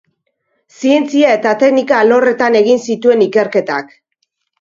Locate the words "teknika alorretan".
1.63-2.57